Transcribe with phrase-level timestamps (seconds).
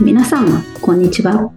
[0.00, 0.46] 皆さん、
[0.80, 1.50] こんにちは。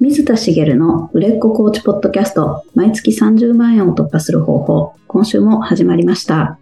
[0.00, 6.58] 水田茂の売れっ子コーチポッドキャスト、毎月30万円を突破する方法、今週も始まりました。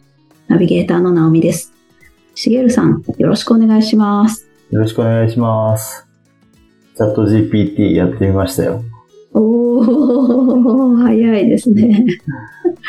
[0.49, 1.73] ナビゲーターの直美です。
[2.35, 4.47] 茂さん、よろしくお願いします。
[4.71, 6.07] よろしくお願いします。
[6.95, 8.83] チャット GPT やってみましたよ。
[9.33, 12.05] おー、早いですね。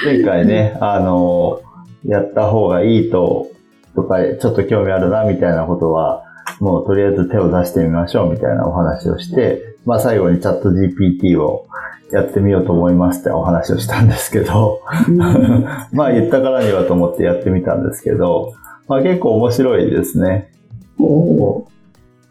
[0.04, 1.61] 前回ね、あの、
[2.05, 3.47] やった方がいいと、
[3.96, 6.26] とか、ちょっと興味あるな、みたいなことは、
[6.60, 11.68] もうとりあえず手を出してみましょう、みたいなお話をして、まあ最後にチャット GPT を
[12.11, 14.82] やってみようと思いますってお話をしたんですけど、
[15.92, 18.54] まあ言ったからにはと思ってやってみたんですけど、
[18.88, 20.52] まあ結構面白いですね。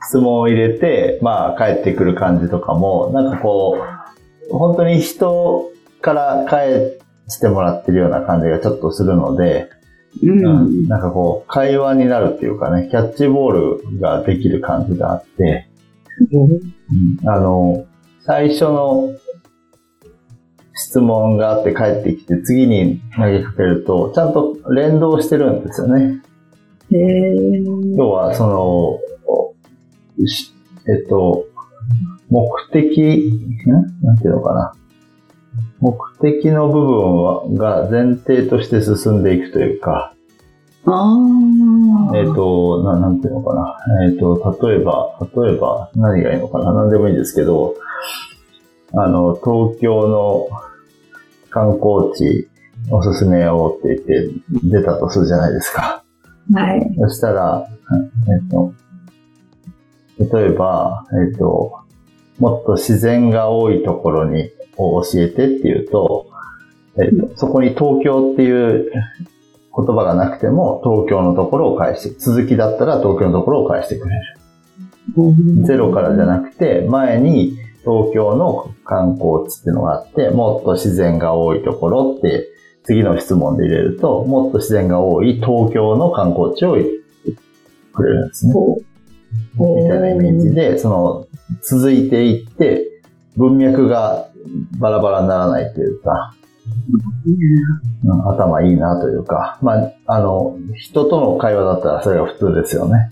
[0.09, 3.79] 質問を入れて、まあ帰ってくる感じとかも、なんかこ
[4.51, 6.93] う、本当に人から返
[7.29, 9.69] してもらってるような感じがちょっとするので、
[10.23, 15.69] うん、なんかこう、会話になるっていうかね、キャッチボールができる感じがあって、
[16.33, 17.87] うん、あの、
[18.21, 19.11] 最初の
[20.75, 26.23] 質問があって帰ってきて、次に投げかけると、ちゃんと連動してるんですよね。
[26.93, 26.97] へ
[27.97, 29.01] 要は、その、
[30.89, 31.47] えっと、
[32.31, 33.31] 目的、
[33.67, 33.73] ん？
[34.03, 34.73] なんていうのかな。
[35.79, 40.16] 目的の部分はが前提として進んでいくというか、あ
[42.15, 43.77] えっ、ー、と、ななんていうのかな。
[44.05, 46.73] えっ、ー、と、例えば、例えば、何がいいのかな。
[46.73, 47.75] 何でもいいんですけど、
[48.93, 50.49] あの、東京の
[51.51, 52.49] 観光地
[52.91, 54.31] おすすめをって言って
[54.63, 56.05] 出たとするじゃないですか。
[56.53, 56.95] はい。
[57.01, 57.67] そしたら、
[58.29, 58.73] えっ、と、
[60.39, 61.81] 例えば、えっ、と、
[62.39, 66.27] もっと自然が多いところにを教えてっていうと、
[66.99, 68.93] えっ、と、そこに東京っていう
[69.77, 74.23] 言葉がなくても東京のところを返して、続きだったら東京のところを返してくれる。
[75.65, 82.49] ゼロからじゃなくて、前に東京の観光地っていうのがあって、もっと自然が多いところって、
[82.85, 86.93] 次の質問で入れると、もっと自然が多い東京の観光地を言って
[87.93, 88.55] くれるんですね。
[89.55, 91.27] みたいなイメージで、その、
[91.63, 92.85] 続いていって、
[93.37, 94.29] 文脈が
[94.79, 96.35] バラバラにならないというか、
[98.07, 103.11] うん、頭いいなというか、まあ、あの、人との会話だったらそれが普通ですよね。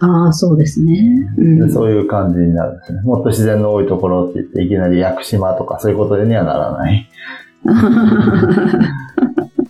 [0.00, 0.98] ああ、そうですね、
[1.36, 2.78] うん、そういう感じになるん。
[2.78, 3.02] ですね。
[3.02, 7.08] もっと自然の多いところって言って、いきなり屋久島とかそういうことにはならない。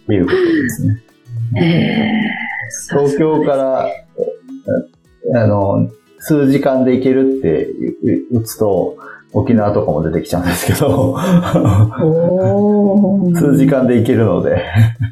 [0.09, 1.03] いうことですね。
[2.91, 3.89] 東京から、
[5.35, 7.69] あの、数時間で行けるって
[8.31, 8.97] 打つと、
[9.33, 11.17] 沖縄とかも出てきちゃうんですけど。
[13.37, 14.65] 数時間で行けるので。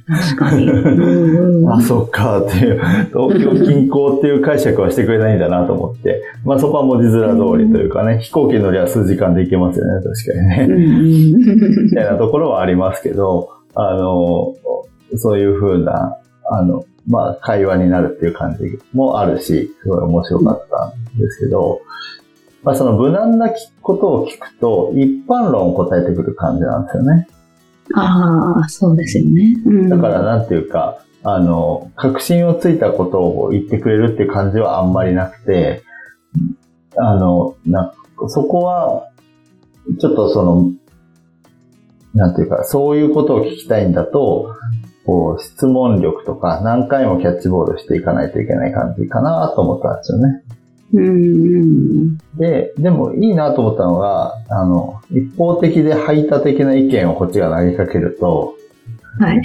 [0.08, 0.68] 確かに。
[1.70, 2.80] あ、そっかっていう、
[3.12, 11.84] 東京近郊っていう解釈はしてくれないんだなと思って、まあそこは文字面通りというかね、飛行機乗りは数時間で行けますよね、確かにね。
[11.84, 14.54] みたいなところはありますけど、あの、
[15.16, 16.16] そういうふうな、
[16.50, 21.80] あの、まあ会話になるっていう感じもあるし、すごい面白かったんですけど、
[22.68, 23.48] まあ、その無難な
[23.80, 27.26] ことを聞くと、一般論を答えてくる感じなんですよね。
[27.94, 29.56] ああ、そうですよね。
[29.64, 35.82] うん、だからなんていうか、あの、確信をついたことを言ってくれるっていう感じはあんまりなくて、
[36.98, 37.94] あの、な、
[38.26, 39.08] そこは、
[39.98, 40.70] ちょっとその、
[42.12, 44.54] なんていうか、そういうことを聞きたいんだと、
[45.06, 50.42] こう、質問力とか何回もキャッチボールしていかないといけない感じかなと思ったんですよね。
[50.92, 58.54] で、でもいいなと思ったのが、あの、一方的で排他的な意見をこっちが投げかけると、
[59.18, 59.42] はい。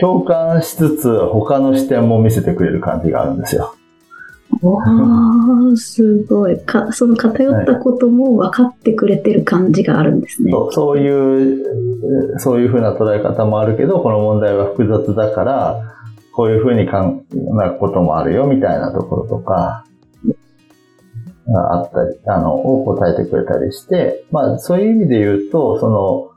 [0.00, 3.74] 共感しつつ他の視点も見せてくれる感じがあるんですよ。
[4.60, 4.82] わ
[5.72, 6.58] あ、すごい。
[6.60, 10.52] か、その偏ったことも分かってくれてる感じがあるんですね。
[10.52, 15.80] はい、そうそういう、そういうふうな捉え方もあるけど、この問題は複雑だから、
[16.32, 17.24] こういうふうに考
[17.62, 19.84] えることもあるよ、みたいなところとか、
[21.52, 26.28] があったり、あの、を答えてくれたりして、まあ、そういう意味で言うと、その、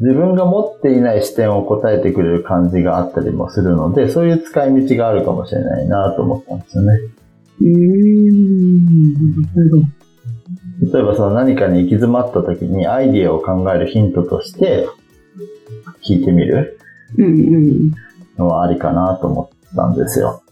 [0.00, 6.98] 自分が持っていない視点を答えてくれる感じがあったりもするので、そういう使い道があるかもしれないなと思ったんですよね。
[10.92, 14.88] 例えばその何かに行き詰まった時にアイディアを考えるヒントとして
[16.06, 16.78] 聞いてみる
[18.36, 20.42] のはありかなと思ったんですよ。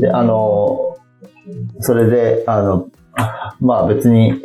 [0.00, 0.97] で、あの、
[1.80, 2.88] それで、あの、
[3.60, 4.40] まあ別に行き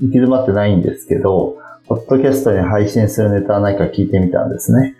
[0.00, 4.96] 詰まってないんですけど、ポッドキャストに配信するネタはないか聞いてみたんですね。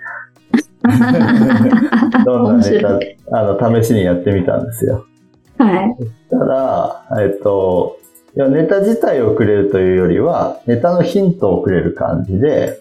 [2.25, 3.01] どんなネタ、
[3.33, 5.07] あの、試しにやってみたんですよ。
[5.57, 5.97] はい。
[6.31, 7.99] たら、えっと、
[8.37, 12.81] いやネタ自体をくれるというよりは、ネタのヒントをくれる感じで、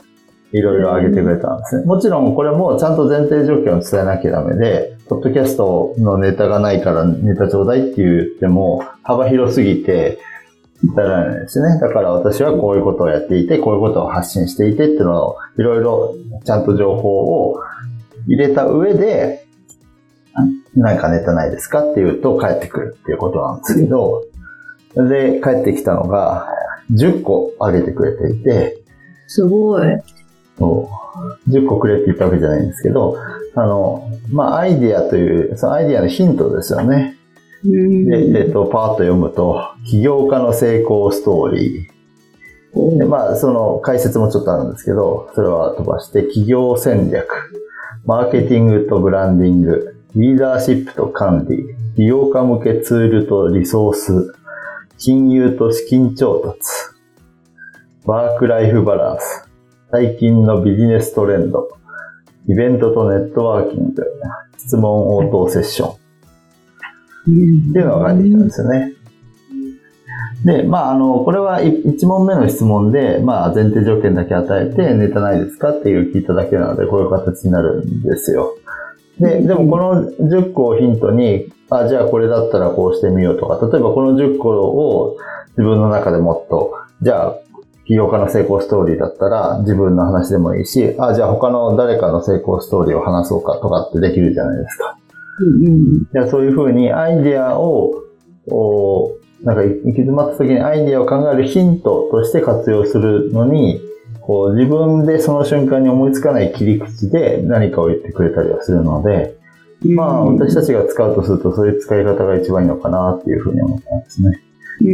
[0.53, 1.85] いろいろ挙げてくれたんですね。
[1.85, 10.19] もちろんこれもちゃんと前提条件を伝えなきゃダメで、ポッドキャストのネタがないからネタちょうだいって言っても幅広すぎて、
[10.83, 11.79] 至らないですね。
[11.79, 16.15] だから私はこういうことをやっていて、こういうことを発信していてっていうのを、いろいろ
[16.45, 17.59] ちゃんと情報を
[18.27, 19.45] 入れた上で、
[20.75, 24.23] 何かネタないですかって言うと帰ってくるっていうことなんですけど、
[24.95, 26.47] で、帰ってきたのが
[26.91, 28.83] 10個あげてくれていて、
[29.27, 29.88] すごい。
[30.57, 30.89] そ
[31.47, 33.17] う10個くれって言ったわけじゃないんですけど、
[33.55, 37.17] あの、まあ、アイディアという、そのアイディアのヒントですよね。
[37.65, 38.05] うん。
[38.07, 42.97] で、えっと、パーッと読むと、起業家の成功ストーリー。
[42.97, 47.27] で、まあ、その解説もちょっとあるんですけど、それは飛ばして、企業戦略、
[48.06, 51.63] マーケティングとブランディング、リーダーシップと管理、
[51.95, 54.33] 利用家向けツールとリソース、
[54.97, 56.69] 金融と資金調達、
[58.06, 59.43] ワークライフバランス、
[59.95, 61.69] 最近のビジネストレンド、
[62.48, 64.04] イベントとネットワーキング、
[64.57, 65.98] 質問応答セッション、
[67.28, 68.94] うんっていうのが書いてきたんですよね。
[70.45, 78.56] で、まあ、あの、これは1問目の質問で、まあ、前提条件だけ与えて、ネタないですかっていう聞いただけなので、こういう形になるんですよ。
[79.19, 85.18] で、でもこの10個をヒントに、あ、じゃあこれだったらこうしてみようとか、例えばこの10個を
[85.50, 86.74] 自分の中でもっと、
[87.04, 87.43] じゃあ、
[87.94, 94.98] 起業家の成功ストーリーだったら自分の話でもいいし、あ、じゃあ他の誰かの成功ストーリーを話そうかとかってできるじゃないですか。
[95.40, 97.94] うんうんじゃあそういうふうにアイデアを、
[98.48, 103.80] おなんか行き詰まった時にアイデアを考えるヒントとして活用するのに、
[104.22, 109.38] こう自分でその瞬間に思いつかない切り口で何かを言ってくれたりはするので、
[109.86, 114.42] まあ私たちが使うとするとそういう使い方が一番いいのかなっていうふうに思ったんですね。
[114.81, 114.92] うんう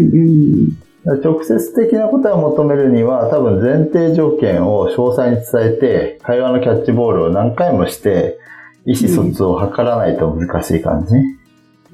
[0.68, 8.38] ん直接的な答えを求めるには多分前提条件を詳細に伝えて会話のキャッチボールを何回もして
[8.86, 11.16] 意思疎通を図らないと難しい感じ。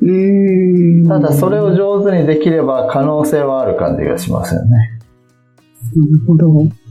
[0.02, 4.70] うんただそれを上手にできれば可能性はある感じがしますよね。
[5.96, 6.86] なるほど。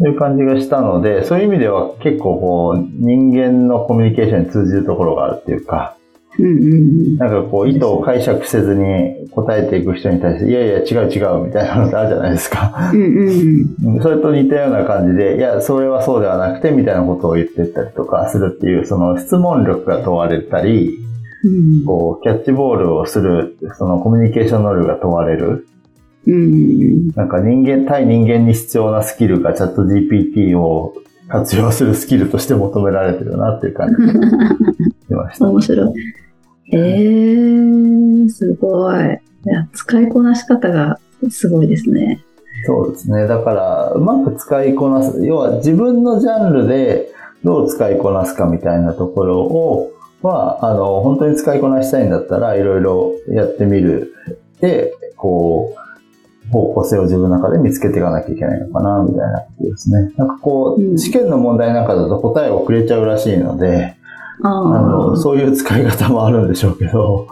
[0.00, 5.96] という感じがしたので、そういう意味では結構こう人間のコミュニケーションに通じるところがあるっていうか、
[6.40, 12.90] うんうんなんかこう意図を解釈せずに答えていく人に対して、いやいや違う違うみたいなのってあるじゃないですか。
[12.92, 20.98] うんうんうんそれと似たような感じで、いや、それはそうではなくてみたいなことを言ってったりとかするっていう、その質問力が問われたり、
[21.42, 25.66] うんこうキャッチボールをする、そのコミュニケーション能力が問われる。
[26.26, 30.94] うんなんか人間、対人間に必要なスキルがチャット GPT を
[31.30, 35.48] 活用するスキルとして求められてるなっていう感じがしました。
[35.48, 35.94] 面白い。
[36.72, 39.20] えー、すごい。
[39.46, 40.98] いや使いこなし方が
[41.30, 42.22] すごいですね。
[42.66, 43.26] そうですね。
[43.26, 45.24] だから、うまく使いこなす。
[45.24, 47.10] 要は自分のジャンルで
[47.42, 54.14] どう使いこなすかみたいなところを、は、あの、本当に使いこなしたいんだったらいろいろやってみる。
[54.60, 60.12] で、こう、方向性を自分の中で見つけていかなきゃいけないのかな、みたいなことですね。
[60.16, 63.96] なんかこう、うん試験の問題なんかだと答えをくれちゃうらしいので、
[64.42, 65.16] ああの、あ。
[65.16, 67.28] そういう使い方もあるんでしょうけど、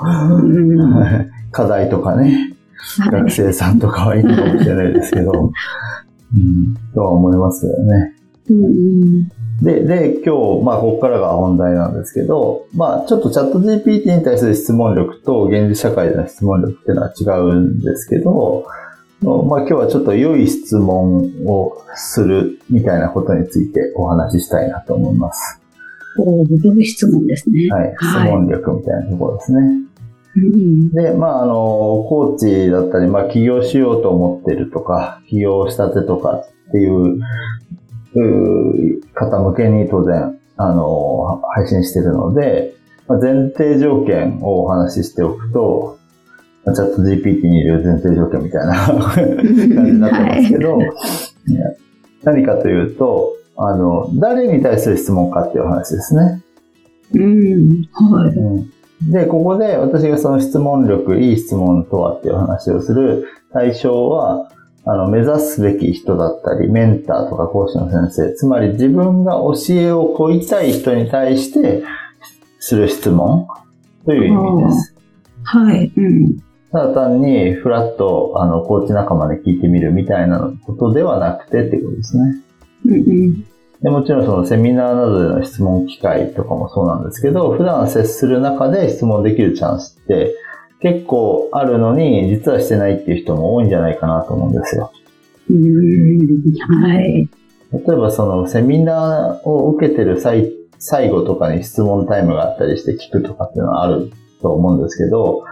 [1.50, 3.12] 課題とかね、はい。
[3.12, 8.14] 学生さんとかはいいのかもしれないですけど、うん、とは思いますよね。
[8.50, 9.28] うんうん。
[9.62, 18.64] で、で、今日、まあ、ここからが本題なんですけど、まあ、ちょっとチャット GPT に対する質問力と現実社会での質問力っていうのは違うんですけど、
[19.20, 25.57] まあ、今日はちょっと良い質問をするみたいなことについてお話ししたいなと思います。
[26.18, 27.70] おー良い質問ですね。
[27.70, 27.94] はい。
[28.00, 29.58] 質問力みたいなところですね。
[29.60, 31.54] うんで、まあ、あの、
[32.08, 37.20] コーチだったり、まあ、起業しようと思ってるとか、起業したてとかっていう、
[39.14, 42.74] 方向けに当然、あの、配信してるので、
[43.08, 45.98] まあ、前提条件をお話ししておくと、
[46.64, 48.74] まあチャット GPT にいる前提条件みたいな
[49.14, 50.90] 感じになってますけど、ね
[52.24, 56.42] 何かというと、あの、誰に対する質問かっていう話ですね。
[57.14, 57.88] うん。
[57.92, 58.34] はい。
[58.34, 58.70] うん
[59.02, 64.50] で、ここで私がその質問力、いい質問とはっていう話をする対象は、
[64.84, 71.84] あの、目指すべき人だったり、メンターとか講師の先生、つまり自分が教えを請いたい人に対して
[72.58, 73.46] する質問
[74.04, 74.94] という意味です。
[75.44, 75.92] はい。
[75.96, 76.38] うん。
[76.72, 82.42] ただ単にフラット、あの、コーチ仲間で聞いてみるみたいなことではなくてってことですね。
[82.86, 82.96] うんう
[83.28, 83.46] ん。
[83.82, 90.34] でもちろんそのセミナーなどでの質問機会とかもそうなんですけど、普段接する中で質問できるチャンスって、
[90.80, 94.92] 結構あるのに、実はしてないっていう人も多いんじゃないかなと思うんですよ。
[95.50, 97.28] うーん、はい。
[97.72, 105.44] 例えばそのセミナーを受けてる最最後とかに質問タイムがあったりして聞くとかっていうのはあると思うんですけど、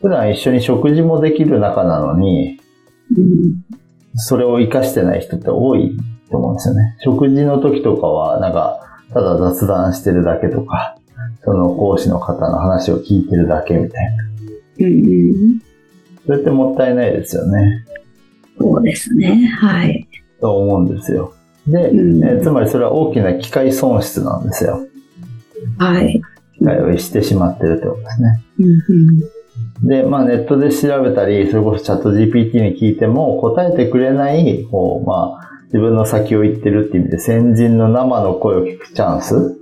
[0.00, 2.58] 普段一緒に食事もできる仲なのに、
[3.16, 3.62] うん
[4.14, 5.96] それを活かしてない人って多い
[6.32, 6.96] と思うんですよね。
[7.04, 8.80] 食事の時とかは、なんか、
[9.12, 10.96] ただ雑談してるだけとか、
[11.44, 14.24] その講師の方の話を聞いてるだけみたいな。
[14.78, 15.62] うんうん、
[16.26, 17.84] それってもったいないですよね。
[18.58, 19.46] そうですね。
[19.46, 20.08] はい。
[20.40, 21.34] と思うんですよ。
[21.66, 24.80] で、うんえーつまりそれは大きな機械損失なんですよ。
[25.78, 26.20] はい。
[26.58, 28.42] 機械をしてしまってるってことですね。
[28.58, 29.42] うんうん
[29.82, 39.58] で、まあネットで調べたり、それこそチャット GPT に聞いても答えてくれない、こう、まあ、自分の先を言ってるって意味で先人の生の声を聞くチャンス？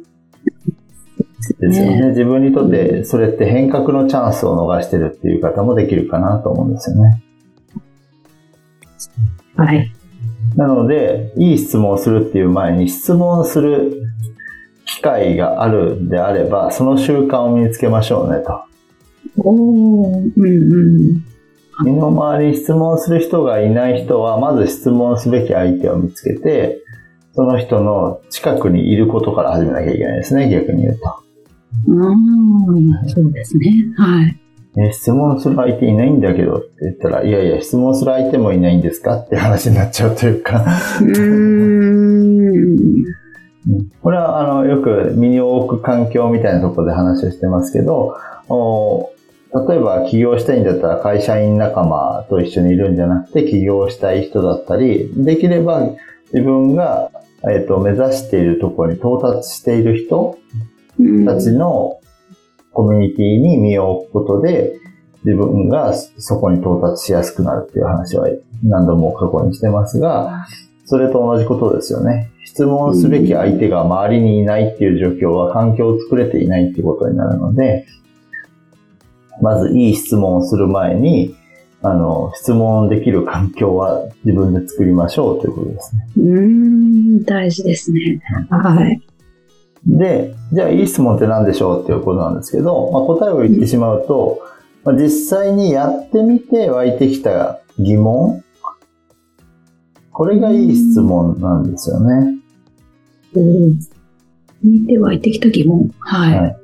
[1.61, 2.01] ですよね。
[2.01, 7.23] ね自分にとってそれって変革のチャンスを逃してるっていう方もできるかなと思うんですよね。
[9.57, 9.93] はい。
[10.57, 14.03] なので、いい質問をするっていう前に質問する
[14.85, 18.65] 機会があるんであれば、その習慣を身につけましょうねと。
[19.39, 20.77] おー、うんう
[21.15, 21.25] ん。
[21.85, 26.79] 身の回りに質問する人がいない人は、まず質問すべき相手を見つけて、
[27.35, 31.09] その人の近くにいることから始めなきゃいけないですね、逆に言うと。
[31.09, 33.73] ああ、そうですね。
[33.97, 34.37] はい。
[34.79, 40.65] え質問する相手いないんだけどって言ったら、いやいや、質問する相手もいないんですかって話になっちゃうというか、
[41.01, 41.91] うー
[42.27, 43.05] ん。
[44.03, 48.17] これはあのよく身に置く環境みたいなところで話をしてますけど、
[48.49, 49.11] お
[49.69, 55.91] 例えば起業したいんだったら会社員仲間と一緒にいるんじゃなくて起業したい人だったり、できれば
[56.33, 57.11] 自分が、
[57.51, 60.39] えっと目指しているところに到達している人
[60.99, 61.99] うんたちの
[62.73, 64.79] コミュニティに身を置くことで、
[65.25, 68.29] 自分がそこに到達しやすくなるっていう話は
[68.63, 70.47] 何度も過去にしてますが、
[70.85, 72.31] それと同じことですよね。
[72.45, 77.87] 質問すべき相手が周りにいないっていう状況は環境を作れていないっていうことになるので、
[79.41, 81.35] まずいい質問をする前に、
[81.83, 86.07] あの、質問できる環境は自分で作りましょうということですね。
[86.17, 88.21] うーん、大事ですね。
[88.51, 89.01] はい。
[89.87, 94.43] で、じゃあいい質問って何でしょうっていうことなんですけど、まあ、答えを言ってしまうと、
[94.85, 98.45] まあ、実際にやってみて湧いてきた疑問、
[100.13, 102.41] これがいい質問なんですよね。
[103.35, 103.81] うん
[104.63, 105.91] 見て湧いてきた疑問。
[106.01, 106.39] はい。
[106.39, 106.57] はい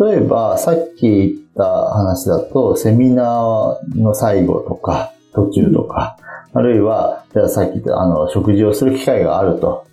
[0.00, 6.16] 例えば、さっき言った話だと、セミナーの最後とか、途中とか、
[6.52, 9.86] あるいは、じゃあさっき言った、あの、食事をする機会があると。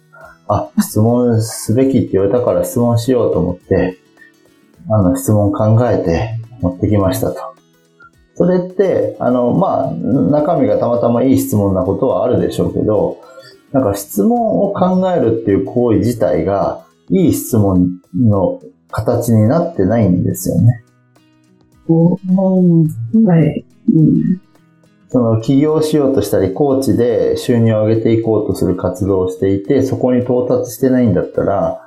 [0.48, 3.98] あ、質問すべきって言われたから質問しようと思って、
[4.90, 7.40] あの、質問考えて持ってきましたと。
[8.36, 13.18] それって、あの、まあ、中身がたまたまいい質問なことはあるでしょうけど、
[13.72, 20.81] なんか質問を考えるっていう行為自体が、いい質問の形になってないんですよね。
[23.26, 23.66] はい。
[23.94, 24.42] うん
[25.12, 31.82] その起業しようとしたり、コーチで収入を上げていこうとする活動をしていて、そこに到達してないんだったら、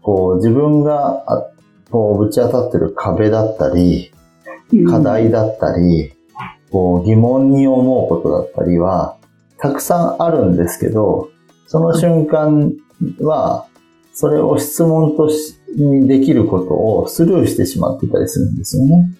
[0.00, 1.52] こう自分が
[1.90, 4.12] こうぶち当たってる壁だったり、
[4.88, 6.14] 課題だったり、
[6.70, 9.18] こう疑問に思うことだったりは、
[9.58, 11.28] たくさんあるんですけど、
[11.66, 12.72] その瞬間
[13.20, 13.66] は、
[14.14, 19.10] それを質問としにできることをスルーしてしまってたりするんですよね。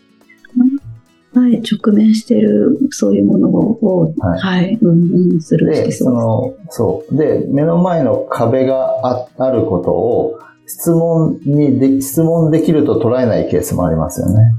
[1.50, 6.04] はい、直面しているそういうものを、ははいい、うんうん、スルーしてで、そ。
[6.04, 7.16] そうの、そう。
[7.16, 14.54] で、目の前の壁がああることを、質問にで、質問できると捉えないケースもありますよね。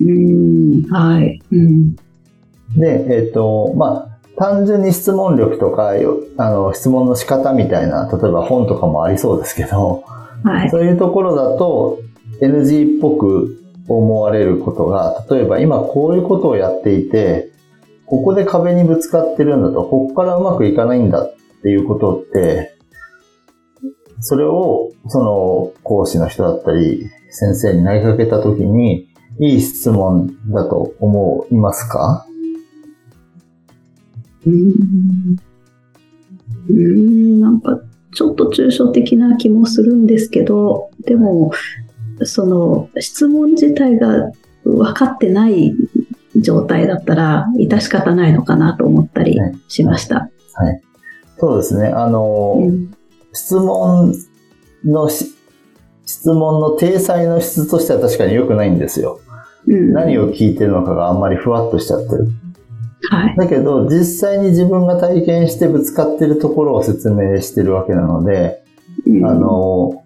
[0.00, 1.96] うん、はい、うん、
[2.76, 10.04] で、えっ、と、まあ、単純に質問力とか、よあの、質問の仕方みたいな、例えば本とかもありそうですけど、
[10.44, 11.98] はい、そういうところだと
[12.40, 17.50] NG っぽく思われることが、例えば今こういうことをやっていて、
[18.06, 22.74] ここで壁にぶつかってるんだと、ここからうまくいかないんだっていうことって、
[24.20, 29.08] それをその講師の人だったり、先生に投げかけたときに、
[29.40, 32.26] いい質問だと思いますか？
[34.46, 35.36] うん、
[36.68, 37.80] うん、なんか
[38.12, 41.52] ちょっと抽象的な気もするんですけど、でも、
[42.24, 44.30] その質問自体が
[44.64, 45.74] 分かってない
[46.36, 50.30] 状態だったら、致し方ないのかなと思ったりしました。
[50.54, 50.82] はい。
[51.38, 51.88] そうですね。
[51.88, 52.94] あの、うん
[53.32, 54.14] 質問
[54.84, 55.34] のし
[56.06, 59.20] 質問の体裁の質としては確かに良くないんですよ。
[59.66, 59.92] うん。
[59.92, 62.28] 何を聞いてるのかがあんまりふわっとしちゃってる。
[63.10, 63.36] はい。
[63.36, 68.64] だけど、実際に自分が体験してぶつかってるところを説明してるわけなので、
[69.06, 70.02] うんあ、の、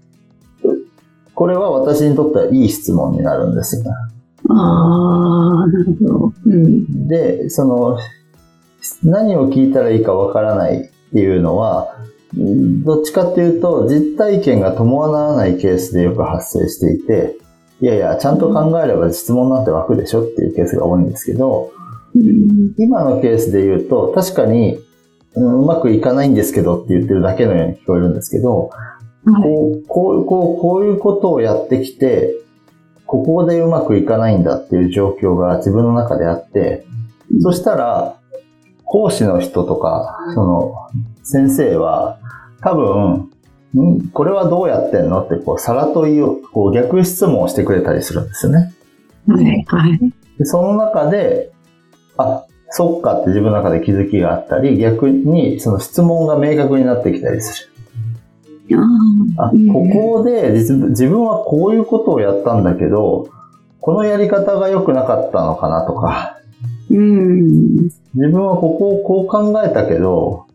[1.34, 3.90] これは私にとってはいい質問になるんですよね。
[4.48, 6.32] ああ、なるほど。
[6.46, 7.08] うん。
[7.08, 7.98] で、その、
[9.02, 10.80] 何を聞いたらいいかわからないっ
[11.12, 11.96] ていうのは、
[12.36, 17.36] うんどっちかっていうと、実体験が伴わないケースでよく発生していて、
[17.80, 21.72] いやいや、ちゃんと考えれば質問なんて湧くでしょっていうケースが多いんですけど、
[22.14, 22.74] うん。
[22.78, 24.78] 今のケースで言うと、確かに、
[25.34, 28.91] うんうまくいかないんですけどって言ってるだけのように聞こえるんですけど、はい。
[29.24, 32.34] こう、こう、こう、こういうことをやってきて、
[33.06, 36.86] ここでうまくいかないんだっていう状況が自分の中であって、
[37.40, 38.16] そしたら、
[38.84, 40.74] 講師の人とか、その、
[41.22, 42.18] 先生は、
[42.62, 43.30] 多分、
[43.74, 44.08] ん？
[44.10, 45.22] これはどうやってんの？
[45.22, 48.74] って、こう、さら問いを、こう、逆質問をしてくれたりするんですよね。
[49.26, 49.64] はい。
[49.66, 49.98] はい。
[50.38, 51.52] でその中で、
[52.18, 57.71] あ、そっかって自分の中で気づきがあったり、逆にその質問が明確になってきたりする。
[59.38, 63.28] あここで自自分はこういうことをやったんだけど、
[63.80, 66.38] このやり方が良くなかったのかなとか、
[66.90, 67.76] うん。
[68.14, 70.46] 自分はここをこう考えたけど、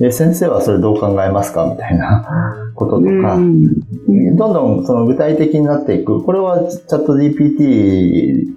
[0.00, 4.36] え先生はそれどう考えますかみたいなこととか、うん。
[4.36, 6.22] どんどんその具体的になっていく。
[6.22, 8.54] これはチャット GPT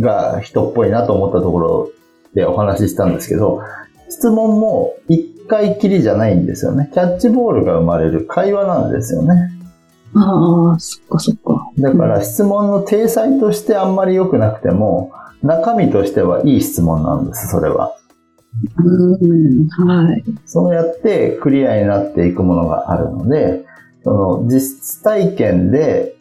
[0.00, 1.90] が人っぽいなと思ったところ
[2.34, 3.62] でお話ししたんですけど、
[4.08, 6.90] 質問も一回きりじゃないんですよね。
[6.92, 9.50] キャッチボールが生まれる会話なんですよね。
[10.14, 11.70] ああ、そっかそっか。
[11.78, 15.12] だから質問の体裁としてあんまり良くなくても、
[15.42, 17.94] 中身としてはいい質問なんです、それは。
[18.84, 19.68] うん。
[19.68, 20.24] はい。
[20.46, 23.64] そうやってクリアになっていくものがあるので、
[24.04, 26.14] その実体験で、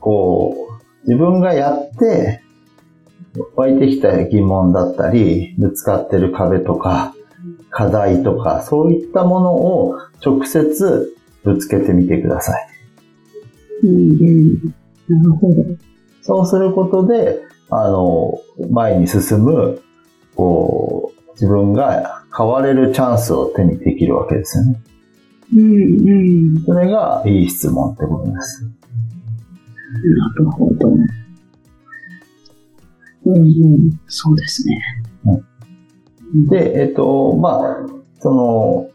[0.00, 0.56] こ
[1.04, 2.40] う、自分がやって、
[3.56, 7.13] 湧いてきた疑問だったり、ぶつかってる壁とか、
[7.74, 12.68] 課題とか、そういったものを直接ぶつけてみてください。
[13.82, 14.10] うん。
[14.12, 14.74] うん。
[15.08, 15.64] なるほど。
[16.22, 18.38] そうすることで、あの、
[18.70, 19.82] 前に進む、
[20.36, 24.80] こう、自分が変われるチャンスを手にできるわけですよね。
[25.52, 26.08] うん。
[26.08, 26.64] うん。
[26.64, 28.62] それがいい質問ってことです。
[28.62, 28.70] な
[30.36, 30.88] るほど。
[33.26, 34.00] うんうん。
[34.06, 34.80] そうですね。
[36.34, 37.86] で、えっと、まあ、
[38.20, 38.90] その、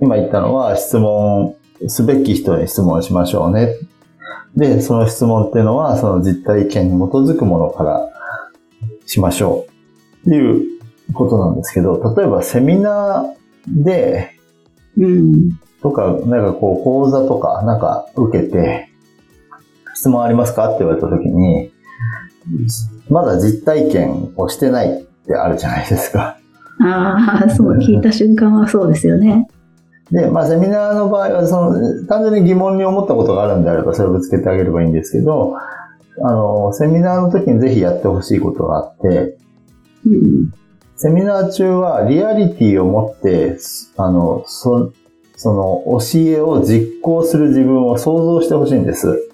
[0.00, 1.54] 今言ったのは質問
[1.88, 3.74] すべき人に質問しましょうね。
[4.56, 8.08] で、その質問っていうのは、その実体験に基づくものから
[9.06, 9.66] しましょ
[10.24, 10.28] う。
[10.28, 10.80] っていう
[11.14, 14.30] ことなんですけど、例えばセミナーで、
[14.98, 15.58] うん。
[15.82, 18.88] とか、なんかこう講座とかなんか受けて、
[19.94, 21.72] 質問ありますかって言われた時に、
[23.08, 26.38] まだ実体験をしてないってあるじゃないですか。
[26.80, 29.48] ああ、そう、聞いた瞬間はそうですよね。
[30.10, 35.56] で、まあ、セミナーの場合は、その、単純に疑問に思ったことがあるんであれば、それをぶつけてあげればいいんですけど、
[36.22, 39.38] あの、セミナーの時にぜひやってほしいことがあって、
[40.06, 40.52] うん。
[40.96, 43.58] セミナー中はリアリティを持って、
[43.96, 44.92] あの、そ、
[45.36, 49.30] その教えを実行する自分を想像してほしいんです。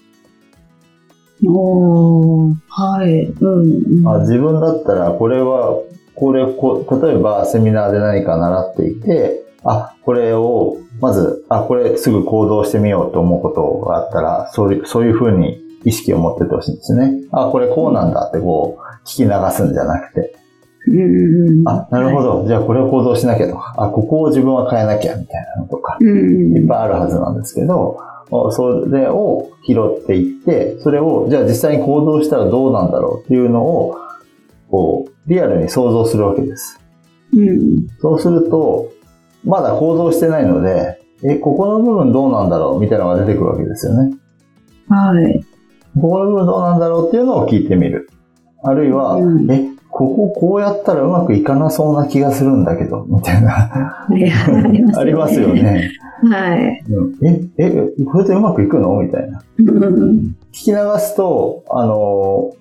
[1.46, 3.24] おー、はい。
[3.24, 4.00] うん。
[4.00, 5.78] うんあ自分だったら、これは、
[6.18, 17.12] これこう、例えばセミナーで何か習っていて、あ、これを、まず、あ、これすぐ行動してみようと思うことがあったら、そういう、そういうふうに意識を持ってってほしいんですね。
[17.32, 20.34] あ、これこうなんだってこう、聞き流すんじゃなくて、
[20.86, 21.68] うん。
[21.68, 22.44] あ、なるほど。
[22.46, 26.56] じゃあこれを行動しなきゃとか、あ、ここを自分は変えなきゃみたいなのとか、うん。
[26.56, 27.98] いっぱいあるはずなんですけど、
[28.30, 33.96] おそれを拾っていって、それを、じゃあ実際に行動したらどうなんだろうっていうのを、
[34.70, 36.80] こう、リアルに想像するわけです。
[37.32, 37.86] うん。
[38.00, 38.90] そうすると、
[39.44, 42.80] まだ行動してないので、え、ここの部分どうなんだろう？
[42.80, 44.16] みたいなのが出てくるわけですよね。
[44.88, 45.44] はい。
[46.00, 48.08] ここの部分どうなんだろうっていうのを聞いてみる。
[48.62, 54.06] あるいは、うんえ、こここうやったらうまくいかなそうな気がするんだけど、みたいな。
[54.08, 54.94] ありますよね。
[54.96, 55.48] ありますよ。
[55.48, 55.92] ね。
[56.22, 56.84] はい。
[56.88, 59.00] うんえ、え、これでうまくいくの？
[59.02, 59.42] みたいな。
[59.58, 60.36] うん。
[60.52, 62.56] 聞き流すと、あの、そ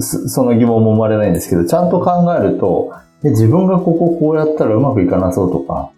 [0.00, 2.92] その疑問も生まれないんですけど、ちゃんと考えると、
[3.24, 5.90] え自分がこここうやったらうまくいかなそうとか、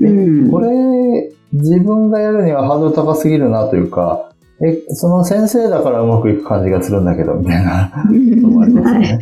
[0.00, 0.50] うん。
[0.50, 4.30] これ、自分がやるにはハードル高すぎるなというか、
[4.60, 9.18] え、その先生だからうまくいく感じがするんだけど、みたいなこともありますね。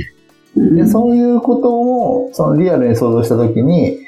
[0.57, 3.99] でそういうことを、そのリアルに想像したときに、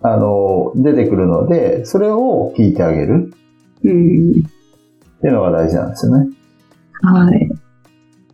[0.00, 3.32] あの、出てくるので、それを聞いてあげる
[3.84, 4.30] うん。
[4.30, 6.28] っていうのが大事なんですよね。
[7.02, 7.50] はい。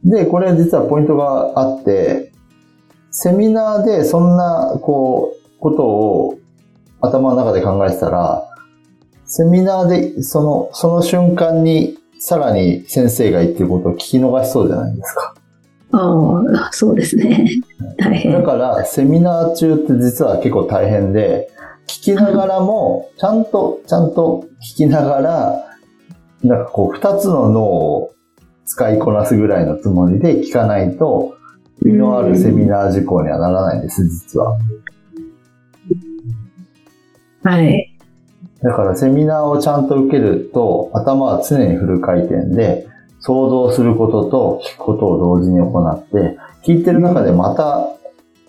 [0.05, 2.33] で、これ実はポイントがあって、
[3.11, 6.39] セミナーでそんな、こう、ことを
[7.01, 8.49] 頭の中で考えてたら、
[9.25, 15.35] セミナーでその、その瞬間にさらに先生が言ってることを聞き逃しそうじゃないですか。
[15.93, 17.47] ああ、そうですね。
[17.99, 18.43] 大だ変。
[18.45, 21.51] から、セミナー中って実は結構大変で、
[21.87, 25.65] 聞きながらも、ちゃんと、ちゃんと聞きながら、
[26.43, 28.13] なんかこう、二つの脳を
[28.65, 31.37] 使いこなすぐらいのつもりで聞かないと、
[31.83, 34.59] 身のあるセミナー事項にはならないんです、実は。
[37.43, 37.93] はい。
[38.63, 42.87] だからセミナーをちゃんと受けると、頭は常にフル回転で、
[43.21, 47.89] 想像することと聞くことを同時に行って、聞いてる中でまた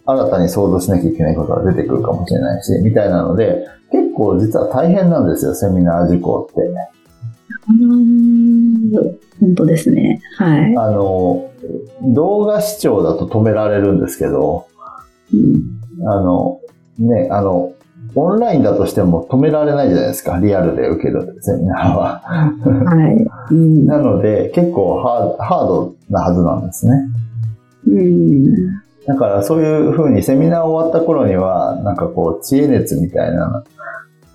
[0.05, 6.61] 新たに想像しなきゃいけないことが出てくるかもしれないし、みたいなので、結構実は大変なんですよ、セミナー事項って。
[9.43, 10.21] 本当ですね。
[10.37, 10.77] はい。
[10.77, 11.51] あの、
[12.13, 14.67] 動画視聴だと止められるんですけど、
[15.33, 16.59] うんあの、
[16.99, 17.73] ね、あの、
[18.15, 22.21] オンラインだとしても止められないじゃないですか、リアルで受けるセミナーは。
[22.25, 23.53] はい。
[23.53, 23.85] うん。
[23.85, 26.93] なので、結構ハーハードなはずなんですね。
[27.87, 28.45] うん。
[29.05, 33.63] だからそういう風にセミナー終わった頃には、なんかこう、知恵熱みたいな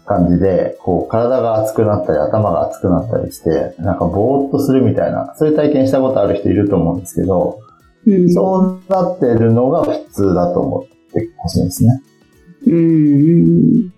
[0.08, 7.60] 感じで、こう、体が熱くなったり、頭が熱くなったりして、なんかぼーっとするみたいな、そういう体験したことある人いると思うんですけど、
[8.06, 8.32] うん。
[8.32, 12.02] そうなってるのが普通だと思ってほしいんですね。
[12.66, 13.88] うん。
[13.88, 13.92] 例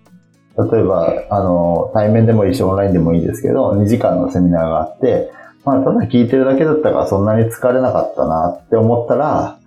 [0.79, 5.31] えば、あの、対面でもいいし、オンラインでもいいですけど、2時間のセミナーがあって、
[5.63, 9.59] まあ、ただ聞いてるだけだったからそんなに疲れなかったなって思ったら、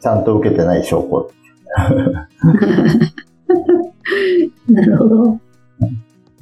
[0.00, 1.30] ちゃんと受けてない証拠。
[4.68, 5.38] なるほど。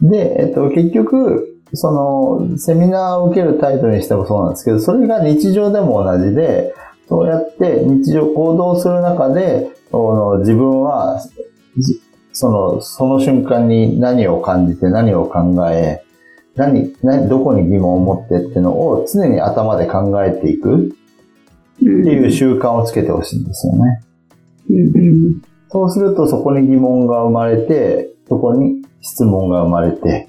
[0.02, 6.74] で、えっと、結局、その、セミナーを受けるタイトルにしてもそうなんですけど、それが日常でも同じで、
[7.08, 11.20] そうやって日常行動する中で、その自分は、
[11.78, 12.00] じ
[12.32, 16.02] その、その瞬間に何を感じて何を考え、
[16.56, 20.94] 何、何、どこに疑問を持ってっていうのを常に頭で考えていく
[21.82, 22.02] うん。
[22.02, 24.00] っていう習慣をつけてほしいんですよね。
[24.70, 25.42] うん。
[25.70, 30.28] そうするとそこに疑問が生まれて、そこに質問が生まれて、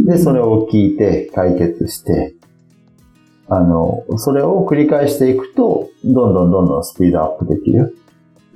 [0.00, 2.34] で、それを聞いて解決して、
[3.48, 7.96] あの、それを繰り返していくと、どんどんどんどんスピードアップできる。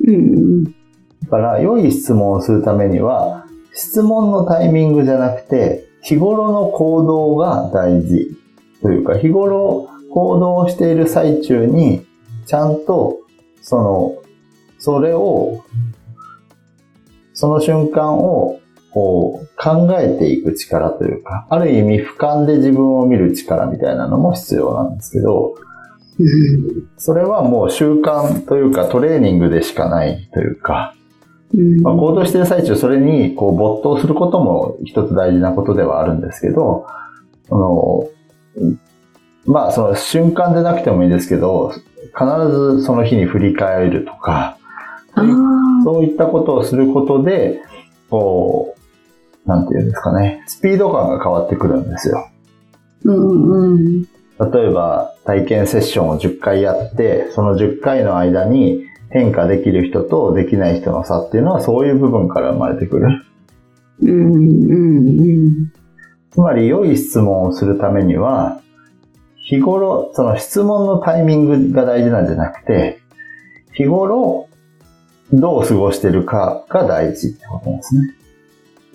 [0.07, 0.65] うん。
[0.65, 0.71] だ
[1.31, 8.37] から、良い質問をするためには、質問のタイミングじゃなくて、日頃の行動が大事。
[8.83, 12.05] というか、日頃行動している最中に、
[12.47, 13.21] ちゃんと、
[13.63, 14.15] その、
[14.79, 15.63] それを、
[17.35, 18.60] その瞬間を、
[18.93, 25.55] こう、考えていく力というか、ある意味俯瞰で自分を見る力みたいなのも必要なんですけど、
[26.97, 30.95] それはもう習慣というかトレーニングでしかないというか、
[31.55, 31.81] うん。
[31.81, 36.87] まあ、行動している最中、それにこう没頭することも一つ大事なことではあるんですけど、
[37.49, 38.09] その
[39.47, 41.85] まあ、その瞬間でなくてもいいですけど、必
[42.51, 44.59] ずその日に振り返るとか、
[45.15, 45.25] ああ。
[45.85, 47.61] そういったことをすることで、
[48.11, 48.80] こう、
[49.47, 52.29] なんていうんですかね、スピード感が変わってくるんですよ。
[53.05, 54.03] うんうん。
[54.03, 54.09] 例
[54.69, 63.07] えば、体験セッションを10回やって、その10回の間に変化できる人とできない人の差っていうのはそういう部分から生まれてくる。
[64.03, 64.37] うんう
[65.67, 65.73] ん
[66.31, 68.61] つまり良い質問をするためには、
[69.37, 73.01] 日頃、その質問のタイミングが大事なんじゃなくて、
[73.73, 74.49] 日頃、
[75.33, 78.15] どう過ごしてるかが大事ってことですね。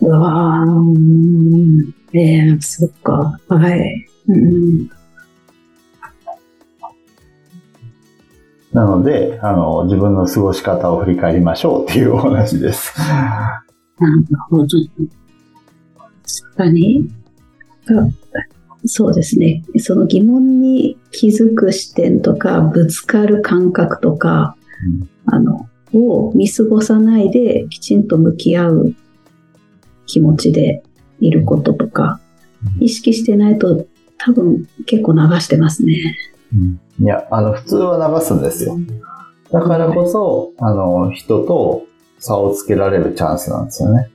[0.01, 0.07] うん。
[0.07, 0.63] うわあ。
[0.63, 3.37] うんええそっか。
[3.49, 4.07] はい。
[4.27, 4.89] うん。
[8.71, 12.93] なので、あの、自分の過ごし方を振り返りましょうっていうお話です。
[12.99, 13.63] な
[13.99, 14.67] るほど。
[14.67, 17.09] 確かに。
[17.87, 19.63] あそうですね。
[19.79, 24.55] その疑問に気づく視点とか、ぶつかる感覚とか、
[25.25, 28.95] あの、を見過ごさないで、きちんと向き合う
[30.05, 30.83] 気持ちで
[31.19, 32.19] いることとか、
[32.79, 33.85] 意識してないと
[34.17, 36.15] 多分結構流してますね。
[36.99, 38.77] いや、あの、普通は流すんですよ。
[39.51, 41.83] だからこそ、あの、人と
[42.19, 44.09] 差をつけられるチャンスなんですよね。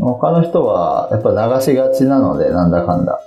[0.00, 3.20] 他の人は、やっぱ流しがちなので、なんだかんだ。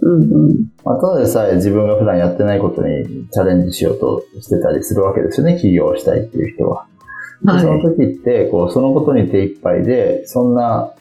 [0.00, 0.56] うんうん。
[0.84, 6.86] まあ、ただでさえ自分が普段やってないことにチャレンジしようとしてたりするわけですよね、起業したいっていう人は。
[7.42, 10.92] ではいその時って、こう、そのことに手一杯で、そんな、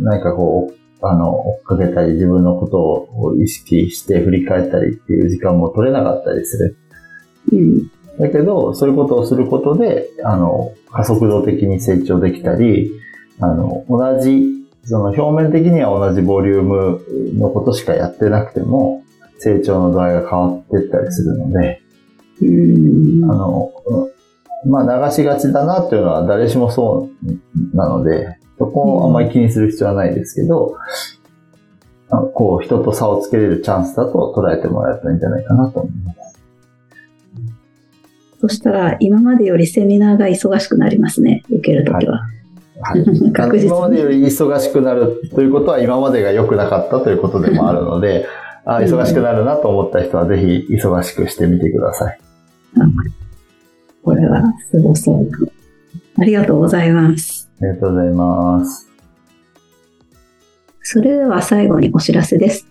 [0.00, 6.76] 何かこう、あの、追っかけたり、自分のことを意識して振り返ったりっていう時間も取れなかったりする。
[7.52, 7.90] うん。
[8.18, 12.92] だけど、そういうことをすることで、あの、加速度的に成長できたり、
[13.40, 17.00] あの、同じ、その表面的には同じボリューム
[17.38, 19.02] のことしかやってなくても、
[19.38, 21.82] 成長の度合いが変わっていったりするので、
[22.40, 23.30] うん。
[23.30, 23.70] あの、
[24.66, 30.76] まあ流しがちだなっていうのは誰しもそうなので、そこをあんまり気にする必要はないですけど、
[32.10, 36.40] うん、こう人と差をつけれるチャンスだと捉えてもらえたらいいんじゃないかなと思います。
[38.40, 42.20] そしたら今までよりセミナーが忙しくなりますね、受けるときは。
[42.80, 48.26] はい、 確実今までより忙しくなるということは今までが良くなかったということでもあるので、
[48.66, 52.18] あ忙しくなるなと思った人はぜひ忙しくしてみてください。
[54.04, 55.28] これはすごそう。
[56.18, 57.50] ありがとうございます。
[57.60, 58.88] ありがとうございます。
[60.82, 62.66] それでは最後にお知らせです。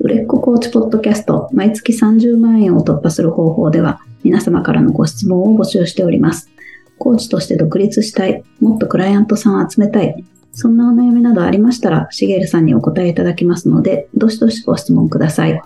[0.00, 6.48] 売れっ子コーチポッドキャスト毎月30万円を突破する方法では皆様からのご質問を募集しております。
[6.98, 15.62] コーチとして独立したい、もっとクライアントさんを集めたい、そんなお悩みなどありましたら、しげるさんにお答えいただきますので、どしどしご質問ください。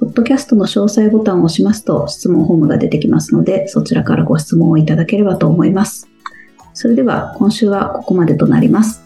[0.00, 6.08] ポッドキャストの詳細ボタンを押しますと質問フォームが出てきますので、そちらからご質問をいただければと思います。
[6.72, 9.02] それでは今週はここまでとなります。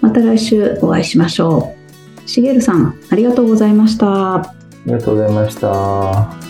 [0.00, 1.74] また来週お会いしましょ
[2.24, 2.28] う。
[2.28, 4.36] しげるさん、ありがとうございました。
[4.36, 4.54] あ
[4.84, 6.45] りがとうございました。